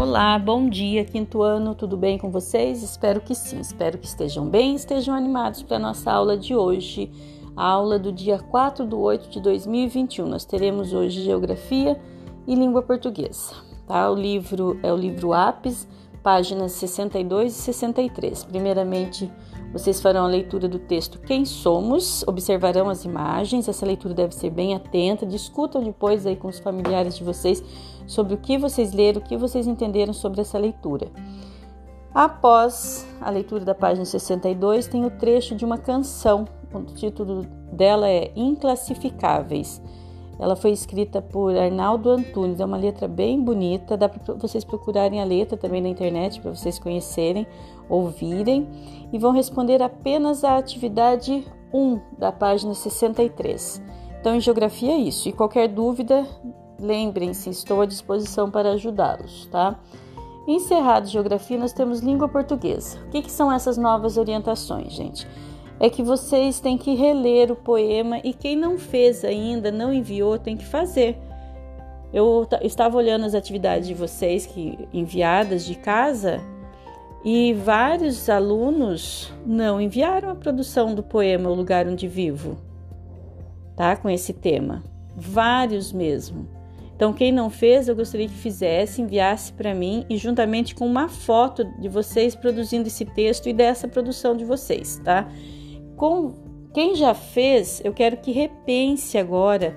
Olá, 0.00 0.38
bom 0.38 0.66
dia, 0.66 1.04
quinto 1.04 1.42
ano, 1.42 1.74
tudo 1.74 1.94
bem 1.94 2.16
com 2.16 2.30
vocês? 2.30 2.82
Espero 2.82 3.20
que 3.20 3.34
sim, 3.34 3.60
espero 3.60 3.98
que 3.98 4.06
estejam 4.06 4.48
bem, 4.48 4.74
estejam 4.74 5.14
animados 5.14 5.62
para 5.62 5.76
a 5.76 5.78
nossa 5.78 6.10
aula 6.10 6.38
de 6.38 6.56
hoje, 6.56 7.12
a 7.54 7.66
aula 7.66 7.98
do 7.98 8.10
dia 8.10 8.38
4 8.38 8.86
de 8.86 8.94
8 8.94 9.28
de 9.28 9.42
2021. 9.42 10.26
Nós 10.26 10.46
teremos 10.46 10.94
hoje 10.94 11.22
Geografia 11.22 12.00
e 12.46 12.54
Língua 12.54 12.80
Portuguesa, 12.80 13.52
tá? 13.86 14.10
O 14.10 14.14
livro 14.14 14.80
é 14.82 14.90
o 14.90 14.96
livro 14.96 15.34
APES, 15.34 15.86
páginas 16.22 16.72
62 16.72 17.52
e 17.52 17.60
63. 17.60 18.44
Primeiramente, 18.44 19.30
vocês 19.72 20.00
farão 20.00 20.24
a 20.24 20.28
leitura 20.28 20.68
do 20.68 20.78
texto 20.78 21.20
Quem 21.20 21.44
Somos, 21.44 22.24
observarão 22.26 22.88
as 22.88 23.04
imagens, 23.04 23.68
essa 23.68 23.86
leitura 23.86 24.14
deve 24.14 24.34
ser 24.34 24.50
bem 24.50 24.74
atenta, 24.74 25.24
discutam 25.24 25.82
depois 25.82 26.26
aí 26.26 26.36
com 26.36 26.48
os 26.48 26.58
familiares 26.58 27.16
de 27.16 27.24
vocês 27.24 27.62
sobre 28.06 28.34
o 28.34 28.38
que 28.38 28.58
vocês 28.58 28.92
leram, 28.92 29.20
o 29.20 29.24
que 29.24 29.36
vocês 29.36 29.66
entenderam 29.66 30.12
sobre 30.12 30.40
essa 30.40 30.58
leitura. 30.58 31.08
Após 32.12 33.06
a 33.20 33.30
leitura 33.30 33.64
da 33.64 33.74
página 33.74 34.04
62, 34.04 34.88
tem 34.88 35.04
o 35.04 35.10
trecho 35.10 35.54
de 35.54 35.64
uma 35.64 35.78
canção, 35.78 36.44
o 36.72 36.82
título 36.82 37.46
dela 37.72 38.08
é 38.08 38.32
Inclassificáveis. 38.34 39.80
Ela 40.40 40.56
foi 40.56 40.70
escrita 40.70 41.20
por 41.20 41.54
Arnaldo 41.54 42.08
Antunes, 42.08 42.60
é 42.60 42.64
uma 42.64 42.78
letra 42.78 43.06
bem 43.06 43.38
bonita, 43.38 43.94
dá 43.94 44.08
para 44.08 44.34
vocês 44.34 44.64
procurarem 44.64 45.20
a 45.20 45.24
letra 45.24 45.54
também 45.54 45.82
na 45.82 45.88
internet 45.90 46.40
para 46.40 46.50
vocês 46.50 46.78
conhecerem, 46.78 47.46
ouvirem 47.90 48.66
e 49.12 49.18
vão 49.18 49.32
responder 49.32 49.82
apenas 49.82 50.42
a 50.42 50.56
atividade 50.56 51.46
1 51.74 52.00
da 52.18 52.32
página 52.32 52.72
63. 52.72 53.82
Então, 54.18 54.34
em 54.34 54.40
geografia 54.40 54.92
é 54.92 54.96
isso. 54.96 55.28
E 55.28 55.32
qualquer 55.32 55.68
dúvida, 55.68 56.26
lembrem-se, 56.78 57.50
estou 57.50 57.82
à 57.82 57.86
disposição 57.86 58.50
para 58.50 58.72
ajudá-los, 58.72 59.46
tá? 59.46 59.78
Encerrado 60.48 61.06
geografia, 61.06 61.58
nós 61.58 61.74
temos 61.74 62.00
língua 62.00 62.28
portuguesa. 62.28 62.98
O 63.06 63.10
que, 63.10 63.22
que 63.22 63.30
são 63.30 63.52
essas 63.52 63.76
novas 63.76 64.16
orientações, 64.16 64.94
gente? 64.94 65.26
É 65.80 65.88
que 65.88 66.02
vocês 66.02 66.60
têm 66.60 66.76
que 66.76 66.94
reler 66.94 67.50
o 67.50 67.56
poema 67.56 68.18
e 68.22 68.34
quem 68.34 68.54
não 68.54 68.78
fez 68.78 69.24
ainda, 69.24 69.72
não 69.72 69.90
enviou, 69.90 70.38
tem 70.38 70.54
que 70.54 70.66
fazer. 70.66 71.18
Eu 72.12 72.46
estava 72.60 72.98
olhando 72.98 73.24
as 73.24 73.34
atividades 73.34 73.88
de 73.88 73.94
vocês 73.94 74.44
que 74.44 74.78
enviadas 74.92 75.64
de 75.64 75.74
casa 75.74 76.38
e 77.24 77.54
vários 77.54 78.28
alunos 78.28 79.32
não 79.46 79.80
enviaram 79.80 80.28
a 80.28 80.34
produção 80.34 80.94
do 80.94 81.02
poema 81.02 81.48
O 81.48 81.54
Lugar 81.54 81.86
Onde 81.86 82.06
Vivo, 82.06 82.58
tá? 83.74 83.96
Com 83.96 84.10
esse 84.10 84.34
tema, 84.34 84.82
vários 85.16 85.92
mesmo. 85.92 86.46
Então, 86.94 87.14
quem 87.14 87.32
não 87.32 87.48
fez, 87.48 87.88
eu 87.88 87.96
gostaria 87.96 88.28
que 88.28 88.34
fizesse, 88.34 89.00
enviasse 89.00 89.54
para 89.54 89.74
mim 89.74 90.04
e 90.10 90.18
juntamente 90.18 90.74
com 90.74 90.86
uma 90.86 91.08
foto 91.08 91.64
de 91.80 91.88
vocês 91.88 92.34
produzindo 92.34 92.88
esse 92.88 93.06
texto 93.06 93.48
e 93.48 93.54
dessa 93.54 93.88
produção 93.88 94.36
de 94.36 94.44
vocês, 94.44 95.00
tá? 95.02 95.26
Com 96.00 96.32
quem 96.72 96.94
já 96.94 97.12
fez, 97.12 97.82
eu 97.84 97.92
quero 97.92 98.16
que 98.16 98.32
repense 98.32 99.18
agora 99.18 99.76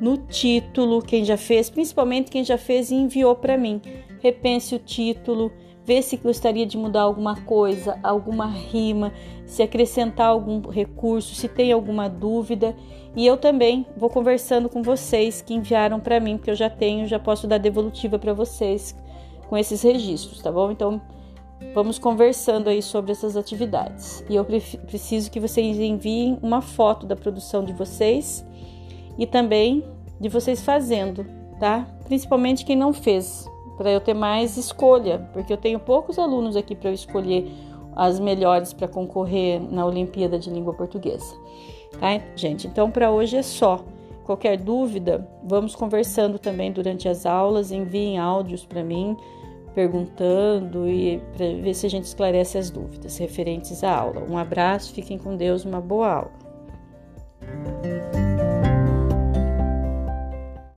no 0.00 0.16
título, 0.16 1.02
quem 1.02 1.24
já 1.24 1.36
fez, 1.36 1.68
principalmente 1.68 2.30
quem 2.30 2.44
já 2.44 2.56
fez 2.56 2.92
e 2.92 2.94
enviou 2.94 3.34
para 3.34 3.58
mim. 3.58 3.82
Repense 4.20 4.76
o 4.76 4.78
título, 4.78 5.50
vê 5.84 6.00
se 6.00 6.16
gostaria 6.16 6.64
de 6.64 6.78
mudar 6.78 7.02
alguma 7.02 7.42
coisa, 7.42 7.98
alguma 8.04 8.46
rima, 8.46 9.12
se 9.46 9.64
acrescentar 9.64 10.28
algum 10.28 10.60
recurso, 10.60 11.34
se 11.34 11.48
tem 11.48 11.72
alguma 11.72 12.08
dúvida. 12.08 12.76
E 13.16 13.26
eu 13.26 13.36
também 13.36 13.84
vou 13.96 14.08
conversando 14.08 14.68
com 14.68 14.80
vocês 14.80 15.42
que 15.42 15.54
enviaram 15.54 15.98
para 15.98 16.20
mim, 16.20 16.36
porque 16.36 16.52
eu 16.52 16.56
já 16.56 16.70
tenho, 16.70 17.08
já 17.08 17.18
posso 17.18 17.48
dar 17.48 17.58
devolutiva 17.58 18.16
para 18.16 18.32
vocês 18.32 18.96
com 19.48 19.58
esses 19.58 19.82
registros, 19.82 20.40
tá 20.40 20.52
bom? 20.52 20.70
Então, 20.70 21.02
Vamos 21.74 21.98
conversando 21.98 22.68
aí 22.68 22.82
sobre 22.82 23.12
essas 23.12 23.36
atividades. 23.36 24.24
E 24.28 24.36
eu 24.36 24.44
preciso 24.44 25.30
que 25.30 25.40
vocês 25.40 25.78
enviem 25.78 26.38
uma 26.42 26.60
foto 26.60 27.06
da 27.06 27.16
produção 27.16 27.64
de 27.64 27.72
vocês 27.72 28.46
e 29.18 29.26
também 29.26 29.84
de 30.20 30.28
vocês 30.28 30.62
fazendo, 30.62 31.26
tá? 31.58 31.86
Principalmente 32.04 32.64
quem 32.64 32.76
não 32.76 32.92
fez, 32.92 33.48
para 33.76 33.90
eu 33.90 34.00
ter 34.00 34.14
mais 34.14 34.56
escolha, 34.56 35.28
porque 35.32 35.52
eu 35.52 35.56
tenho 35.56 35.80
poucos 35.80 36.18
alunos 36.18 36.56
aqui 36.56 36.74
para 36.74 36.90
eu 36.90 36.94
escolher 36.94 37.50
as 37.96 38.20
melhores 38.20 38.72
para 38.72 38.88
concorrer 38.88 39.60
na 39.60 39.84
Olimpíada 39.84 40.38
de 40.38 40.50
Língua 40.50 40.74
Portuguesa. 40.74 41.34
Tá, 41.98 42.20
gente? 42.36 42.66
Então, 42.66 42.90
para 42.90 43.10
hoje 43.10 43.36
é 43.36 43.42
só. 43.42 43.84
Qualquer 44.24 44.56
dúvida, 44.56 45.28
vamos 45.44 45.74
conversando 45.74 46.38
também 46.38 46.72
durante 46.72 47.08
as 47.08 47.26
aulas, 47.26 47.70
enviem 47.70 48.18
áudios 48.18 48.64
para 48.64 48.82
mim 48.82 49.16
perguntando 49.74 50.88
e 50.88 51.20
para 51.36 51.46
ver 51.46 51.74
se 51.74 51.86
a 51.86 51.90
gente 51.90 52.04
esclarece 52.04 52.56
as 52.56 52.70
dúvidas 52.70 53.18
referentes 53.18 53.82
à 53.82 53.94
aula. 53.94 54.24
Um 54.28 54.38
abraço, 54.38 54.92
fiquem 54.94 55.18
com 55.18 55.36
Deus, 55.36 55.64
uma 55.64 55.80
boa 55.80 56.12
aula. 56.12 56.44